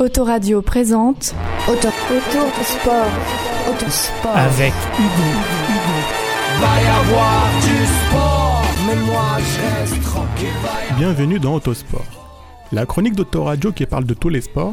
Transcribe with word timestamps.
Autoradio 0.00 0.62
présente 0.62 1.34
Auto, 1.68 1.88
auto 1.88 2.62
sport. 2.62 3.10
Autosport. 3.68 4.34
avec 4.34 4.72
Hugo. 4.98 5.28
Va 6.58 6.82
y 6.82 6.86
avoir 6.86 7.50
du 7.60 7.84
sport, 7.84 8.62
mais 8.86 8.96
moi 8.96 9.36
je 9.36 9.60
reste 9.60 10.02
tranquille. 10.02 10.48
Bienvenue 10.96 11.38
dans 11.38 11.54
Autosport, 11.56 12.06
la 12.72 12.86
chronique 12.86 13.14
d'Autoradio 13.14 13.72
qui 13.72 13.84
parle 13.84 14.04
de 14.04 14.14
tous 14.14 14.30
les 14.30 14.40
sports, 14.40 14.72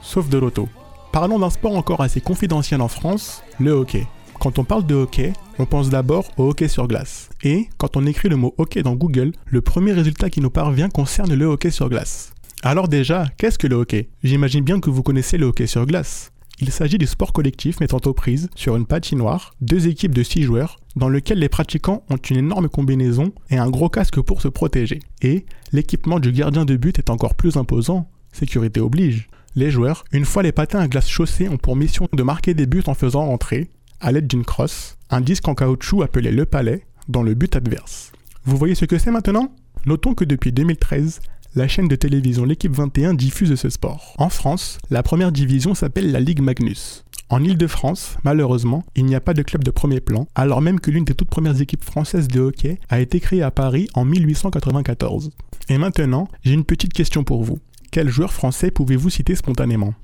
sauf 0.00 0.30
de 0.30 0.38
l'auto. 0.38 0.66
Parlons 1.12 1.38
d'un 1.38 1.50
sport 1.50 1.76
encore 1.76 2.00
assez 2.00 2.22
confidentiel 2.22 2.80
en 2.80 2.88
France, 2.88 3.42
le 3.60 3.72
hockey. 3.72 4.06
Quand 4.40 4.58
on 4.58 4.64
parle 4.64 4.86
de 4.86 4.94
hockey, 4.94 5.34
on 5.58 5.66
pense 5.66 5.90
d'abord 5.90 6.24
au 6.38 6.48
hockey 6.48 6.68
sur 6.68 6.88
glace. 6.88 7.28
Et 7.42 7.68
quand 7.76 7.98
on 7.98 8.06
écrit 8.06 8.30
le 8.30 8.36
mot 8.36 8.54
hockey 8.56 8.82
dans 8.82 8.94
Google, 8.94 9.32
le 9.44 9.60
premier 9.60 9.92
résultat 9.92 10.30
qui 10.30 10.40
nous 10.40 10.48
parvient 10.48 10.88
concerne 10.88 11.34
le 11.34 11.44
hockey 11.44 11.70
sur 11.70 11.90
glace. 11.90 12.30
Alors 12.66 12.88
déjà, 12.88 13.26
qu'est-ce 13.36 13.58
que 13.58 13.66
le 13.66 13.76
hockey? 13.76 14.08
J'imagine 14.22 14.64
bien 14.64 14.80
que 14.80 14.88
vous 14.88 15.02
connaissez 15.02 15.36
le 15.36 15.44
hockey 15.44 15.66
sur 15.66 15.84
glace. 15.84 16.32
Il 16.60 16.70
s'agit 16.70 16.96
du 16.96 17.06
sport 17.06 17.34
collectif 17.34 17.78
mettant 17.78 18.00
aux 18.06 18.14
prises, 18.14 18.48
sur 18.54 18.74
une 18.74 18.86
patinoire, 18.86 19.54
deux 19.60 19.86
équipes 19.86 20.14
de 20.14 20.22
six 20.22 20.44
joueurs, 20.44 20.80
dans 20.96 21.10
lequel 21.10 21.40
les 21.40 21.50
pratiquants 21.50 22.04
ont 22.08 22.16
une 22.16 22.38
énorme 22.38 22.70
combinaison 22.70 23.34
et 23.50 23.58
un 23.58 23.68
gros 23.68 23.90
casque 23.90 24.18
pour 24.22 24.40
se 24.40 24.48
protéger. 24.48 25.00
Et 25.20 25.44
l'équipement 25.72 26.18
du 26.18 26.32
gardien 26.32 26.64
de 26.64 26.74
but 26.76 26.98
est 26.98 27.10
encore 27.10 27.34
plus 27.34 27.58
imposant, 27.58 28.08
sécurité 28.32 28.80
oblige. 28.80 29.28
Les 29.56 29.70
joueurs, 29.70 30.06
une 30.10 30.24
fois 30.24 30.42
les 30.42 30.52
patins 30.52 30.80
à 30.80 30.88
glace 30.88 31.10
chaussés, 31.10 31.50
ont 31.50 31.58
pour 31.58 31.76
mission 31.76 32.08
de 32.14 32.22
marquer 32.22 32.54
des 32.54 32.64
buts 32.64 32.84
en 32.86 32.94
faisant 32.94 33.28
entrer, 33.28 33.68
à 34.00 34.10
l'aide 34.10 34.26
d'une 34.26 34.42
crosse, 34.42 34.96
un 35.10 35.20
disque 35.20 35.48
en 35.48 35.54
caoutchouc 35.54 36.02
appelé 36.02 36.32
le 36.32 36.46
palais, 36.46 36.86
dans 37.08 37.22
le 37.22 37.34
but 37.34 37.56
adverse. 37.56 38.10
Vous 38.46 38.56
voyez 38.56 38.74
ce 38.74 38.86
que 38.86 38.96
c'est 38.96 39.10
maintenant? 39.10 39.54
Notons 39.84 40.14
que 40.14 40.24
depuis 40.24 40.50
2013, 40.50 41.20
la 41.54 41.68
chaîne 41.68 41.88
de 41.88 41.96
télévision 41.96 42.44
L'équipe 42.44 42.74
21 42.74 43.14
diffuse 43.14 43.54
ce 43.54 43.68
sport. 43.68 44.14
En 44.18 44.28
France, 44.28 44.78
la 44.90 45.02
première 45.02 45.30
division 45.30 45.74
s'appelle 45.74 46.10
la 46.10 46.20
Ligue 46.20 46.40
Magnus. 46.40 47.04
En 47.30 47.42
Ile-de-France, 47.42 48.16
malheureusement, 48.24 48.84
il 48.96 49.06
n'y 49.06 49.14
a 49.14 49.20
pas 49.20 49.34
de 49.34 49.42
club 49.42 49.64
de 49.64 49.70
premier 49.70 50.00
plan, 50.00 50.26
alors 50.34 50.60
même 50.60 50.80
que 50.80 50.90
l'une 50.90 51.04
des 51.04 51.14
toutes 51.14 51.30
premières 51.30 51.60
équipes 51.60 51.84
françaises 51.84 52.28
de 52.28 52.40
hockey 52.40 52.78
a 52.88 53.00
été 53.00 53.20
créée 53.20 53.42
à 53.42 53.50
Paris 53.50 53.88
en 53.94 54.04
1894. 54.04 55.30
Et 55.68 55.78
maintenant, 55.78 56.28
j'ai 56.42 56.52
une 56.52 56.64
petite 56.64 56.92
question 56.92 57.24
pour 57.24 57.44
vous. 57.44 57.58
Quel 57.90 58.08
joueur 58.08 58.32
français 58.32 58.70
pouvez-vous 58.70 59.10
citer 59.10 59.34
spontanément? 59.36 59.94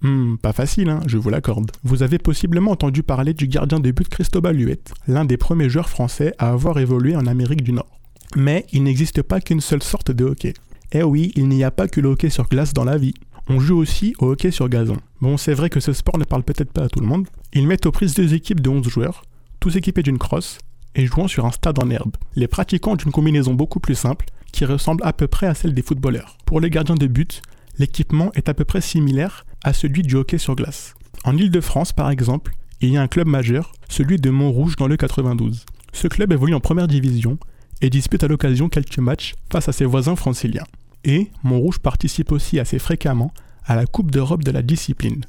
Hmm, 0.00 0.36
pas 0.36 0.52
facile, 0.52 0.88
hein, 0.88 1.00
je 1.06 1.18
vous 1.18 1.28
l'accorde. 1.28 1.70
Vous 1.84 2.02
avez 2.02 2.18
possiblement 2.18 2.70
entendu 2.70 3.02
parler 3.02 3.34
du 3.34 3.46
gardien 3.46 3.80
de 3.80 3.90
but 3.90 4.08
Cristobal 4.08 4.58
Huet, 4.58 4.80
l'un 5.06 5.24
des 5.24 5.36
premiers 5.36 5.68
joueurs 5.68 5.88
français 5.90 6.34
à 6.38 6.50
avoir 6.50 6.78
évolué 6.78 7.14
en 7.14 7.26
Amérique 7.26 7.62
du 7.62 7.72
Nord. 7.72 7.98
Mais 8.36 8.66
il 8.72 8.82
n'existe 8.82 9.22
pas 9.22 9.40
qu'une 9.40 9.60
seule 9.60 9.82
sorte 9.82 10.10
de 10.10 10.24
hockey. 10.24 10.54
Eh 10.92 11.02
oui, 11.02 11.32
il 11.36 11.48
n'y 11.48 11.64
a 11.64 11.70
pas 11.70 11.86
que 11.86 12.00
le 12.00 12.08
hockey 12.08 12.30
sur 12.30 12.48
glace 12.48 12.72
dans 12.72 12.84
la 12.84 12.96
vie. 12.96 13.14
On 13.48 13.60
joue 13.60 13.76
aussi 13.76 14.14
au 14.18 14.30
hockey 14.30 14.50
sur 14.50 14.68
gazon. 14.68 14.96
Bon, 15.20 15.36
c'est 15.36 15.52
vrai 15.52 15.68
que 15.68 15.80
ce 15.80 15.92
sport 15.92 16.18
ne 16.18 16.24
parle 16.24 16.42
peut-être 16.42 16.72
pas 16.72 16.84
à 16.84 16.88
tout 16.88 17.00
le 17.00 17.06
monde. 17.06 17.26
Ils 17.52 17.66
mettent 17.66 17.86
aux 17.86 17.92
prises 17.92 18.14
deux 18.14 18.32
équipes 18.34 18.60
de 18.60 18.70
11 18.70 18.88
joueurs, 18.88 19.22
tous 19.60 19.76
équipés 19.76 20.02
d'une 20.02 20.18
crosse, 20.18 20.58
et 20.94 21.06
jouant 21.06 21.28
sur 21.28 21.44
un 21.44 21.50
stade 21.50 21.78
en 21.82 21.90
herbe. 21.90 22.16
Les 22.36 22.48
pratiquants 22.48 22.92
ont 22.92 22.96
une 22.96 23.12
combinaison 23.12 23.52
beaucoup 23.52 23.80
plus 23.80 23.94
simple, 23.94 24.26
qui 24.52 24.64
ressemble 24.64 25.04
à 25.04 25.12
peu 25.12 25.26
près 25.26 25.46
à 25.46 25.54
celle 25.54 25.74
des 25.74 25.82
footballeurs. 25.82 26.38
Pour 26.46 26.60
les 26.60 26.70
gardiens 26.70 26.94
de 26.94 27.06
but, 27.06 27.42
l'équipement 27.78 28.32
est 28.34 28.48
à 28.48 28.54
peu 28.54 28.64
près 28.64 28.80
similaire 28.80 29.44
à 29.62 29.74
celui 29.74 30.02
du 30.02 30.16
hockey 30.16 30.38
sur 30.38 30.56
glace. 30.56 30.94
En 31.24 31.36
Ile-de-France, 31.36 31.92
par 31.92 32.10
exemple, 32.10 32.54
il 32.80 32.90
y 32.90 32.96
a 32.96 33.02
un 33.02 33.08
club 33.08 33.26
majeur, 33.26 33.72
celui 33.88 34.16
de 34.16 34.30
Montrouge 34.30 34.76
dans 34.76 34.86
le 34.86 34.96
92. 34.96 35.66
Ce 35.92 36.08
club 36.08 36.32
évolue 36.32 36.54
en 36.54 36.60
première 36.60 36.88
division 36.88 37.38
et 37.80 37.90
dispute 37.90 38.24
à 38.24 38.28
l'occasion 38.28 38.68
quelques 38.68 38.98
matchs 38.98 39.34
face 39.50 39.68
à 39.68 39.72
ses 39.72 39.84
voisins 39.84 40.16
franciliens. 40.16 40.66
Et 41.04 41.30
Montrouge 41.42 41.78
participe 41.78 42.32
aussi 42.32 42.58
assez 42.58 42.78
fréquemment 42.78 43.32
à 43.64 43.76
la 43.76 43.86
Coupe 43.86 44.10
d'Europe 44.10 44.44
de 44.44 44.50
la 44.50 44.62
discipline. 44.62 45.24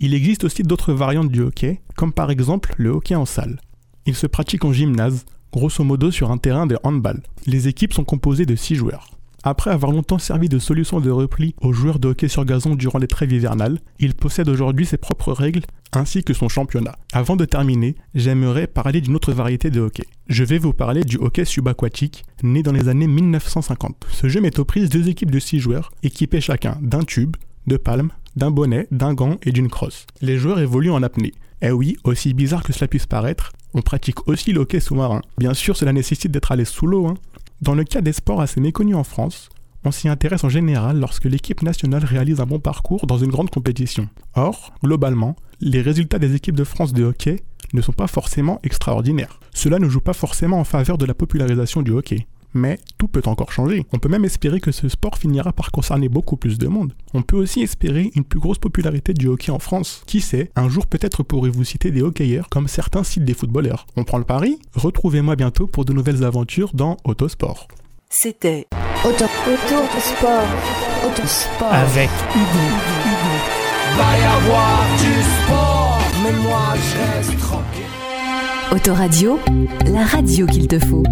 Il 0.00 0.14
existe 0.14 0.44
aussi 0.44 0.62
d'autres 0.62 0.92
variantes 0.92 1.30
du 1.30 1.40
hockey, 1.40 1.80
comme 1.96 2.12
par 2.12 2.30
exemple 2.30 2.74
le 2.76 2.90
hockey 2.90 3.14
en 3.14 3.24
salle. 3.24 3.60
Il 4.06 4.14
se 4.14 4.26
pratique 4.26 4.64
en 4.64 4.72
gymnase, 4.72 5.24
grosso 5.52 5.82
modo 5.84 6.10
sur 6.10 6.30
un 6.30 6.38
terrain 6.38 6.66
de 6.66 6.78
handball. 6.82 7.22
Les 7.46 7.68
équipes 7.68 7.92
sont 7.94 8.04
composées 8.04 8.46
de 8.46 8.56
6 8.56 8.74
joueurs. 8.74 9.08
Après 9.46 9.70
avoir 9.70 9.92
longtemps 9.92 10.18
servi 10.18 10.48
de 10.48 10.58
solution 10.58 11.00
de 11.00 11.10
repli 11.10 11.54
aux 11.60 11.74
joueurs 11.74 11.98
de 11.98 12.08
hockey 12.08 12.28
sur 12.28 12.46
gazon 12.46 12.76
durant 12.76 12.98
les 12.98 13.06
trêves 13.06 13.30
hivernales, 13.30 13.78
il 13.98 14.14
possède 14.14 14.48
aujourd'hui 14.48 14.86
ses 14.86 14.96
propres 14.96 15.32
règles 15.32 15.64
ainsi 15.92 16.24
que 16.24 16.32
son 16.32 16.48
championnat. 16.48 16.96
Avant 17.12 17.36
de 17.36 17.44
terminer, 17.44 17.94
j'aimerais 18.14 18.66
parler 18.66 19.02
d'une 19.02 19.14
autre 19.14 19.32
variété 19.32 19.70
de 19.70 19.82
hockey. 19.82 20.06
Je 20.28 20.44
vais 20.44 20.56
vous 20.56 20.72
parler 20.72 21.04
du 21.04 21.18
hockey 21.18 21.44
subaquatique, 21.44 22.24
né 22.42 22.62
dans 22.62 22.72
les 22.72 22.88
années 22.88 23.06
1950. 23.06 24.06
Ce 24.10 24.30
jeu 24.30 24.40
met 24.40 24.58
aux 24.58 24.64
prises 24.64 24.88
deux 24.88 25.10
équipes 25.10 25.30
de 25.30 25.38
6 25.38 25.60
joueurs, 25.60 25.92
équipés 26.02 26.40
chacun 26.40 26.78
d'un 26.80 27.04
tube, 27.04 27.36
de 27.66 27.76
palme, 27.76 28.12
d'un 28.36 28.50
bonnet, 28.50 28.88
d'un 28.92 29.12
gant 29.12 29.36
et 29.42 29.52
d'une 29.52 29.68
crosse. 29.68 30.06
Les 30.22 30.38
joueurs 30.38 30.58
évoluent 30.58 30.90
en 30.90 31.02
apnée. 31.02 31.34
Eh 31.60 31.70
oui, 31.70 31.98
aussi 32.04 32.32
bizarre 32.32 32.62
que 32.62 32.72
cela 32.72 32.88
puisse 32.88 33.06
paraître, 33.06 33.52
on 33.74 33.82
pratique 33.82 34.26
aussi 34.26 34.52
le 34.52 34.60
hockey 34.60 34.80
sous-marin. 34.80 35.20
Bien 35.36 35.52
sûr, 35.52 35.76
cela 35.76 35.92
nécessite 35.92 36.30
d'être 36.30 36.52
allé 36.52 36.64
sous 36.64 36.86
l'eau, 36.86 37.08
hein. 37.08 37.14
Dans 37.64 37.74
le 37.74 37.84
cas 37.84 38.02
des 38.02 38.12
sports 38.12 38.42
assez 38.42 38.60
méconnus 38.60 38.94
en 38.94 39.04
France, 39.04 39.48
on 39.86 39.90
s'y 39.90 40.06
intéresse 40.06 40.44
en 40.44 40.50
général 40.50 41.00
lorsque 41.00 41.24
l'équipe 41.24 41.62
nationale 41.62 42.04
réalise 42.04 42.42
un 42.42 42.44
bon 42.44 42.58
parcours 42.58 43.06
dans 43.06 43.16
une 43.16 43.30
grande 43.30 43.48
compétition. 43.48 44.10
Or, 44.34 44.74
globalement, 44.84 45.34
les 45.62 45.80
résultats 45.80 46.18
des 46.18 46.34
équipes 46.34 46.56
de 46.56 46.64
France 46.64 46.92
de 46.92 47.04
hockey 47.04 47.42
ne 47.72 47.80
sont 47.80 47.94
pas 47.94 48.06
forcément 48.06 48.60
extraordinaires. 48.64 49.40
Cela 49.54 49.78
ne 49.78 49.88
joue 49.88 50.02
pas 50.02 50.12
forcément 50.12 50.60
en 50.60 50.64
faveur 50.64 50.98
de 50.98 51.06
la 51.06 51.14
popularisation 51.14 51.80
du 51.80 51.92
hockey. 51.92 52.26
Mais 52.54 52.78
tout 52.98 53.08
peut 53.08 53.22
encore 53.26 53.52
changer. 53.52 53.84
On 53.92 53.98
peut 53.98 54.08
même 54.08 54.24
espérer 54.24 54.60
que 54.60 54.72
ce 54.72 54.88
sport 54.88 55.18
finira 55.18 55.52
par 55.52 55.70
concerner 55.72 56.08
beaucoup 56.08 56.36
plus 56.36 56.56
de 56.58 56.68
monde. 56.68 56.92
On 57.12 57.22
peut 57.22 57.36
aussi 57.36 57.62
espérer 57.62 58.10
une 58.14 58.24
plus 58.24 58.38
grosse 58.40 58.58
popularité 58.58 59.12
du 59.12 59.26
hockey 59.26 59.50
en 59.50 59.58
France. 59.58 60.02
Qui 60.06 60.20
sait, 60.20 60.50
un 60.56 60.68
jour 60.68 60.86
peut-être 60.86 61.22
pourrez-vous 61.22 61.64
citer 61.64 61.90
des 61.90 62.02
hockeyeurs 62.02 62.48
comme 62.48 62.68
certains 62.68 63.02
citent 63.02 63.24
des 63.24 63.34
footballeurs. 63.34 63.86
On 63.96 64.04
prend 64.04 64.18
le 64.18 64.24
pari? 64.24 64.58
Retrouvez-moi 64.74 65.36
bientôt 65.36 65.66
pour 65.66 65.84
de 65.84 65.92
nouvelles 65.92 66.24
aventures 66.24 66.70
dans 66.74 66.96
Autosport. 67.04 67.68
C'était 68.08 68.68
auto, 69.04 69.24
auto 69.24 69.82
sport. 69.98 70.46
Autosport. 71.04 71.72
Avec 71.72 72.10
Hugo. 72.34 72.64
va 73.96 74.18
y 74.18 74.22
avoir 74.22 74.86
du 74.98 75.12
sport, 75.44 75.98
mais 76.22 76.32
moi 76.42 76.74
je 76.76 77.16
reste 77.16 77.38
tranquille. 77.38 77.84
Autoradio, 78.72 79.38
la 79.86 80.04
radio 80.04 80.46
qu'il 80.46 80.66
te 80.68 80.78
faut. 80.78 81.02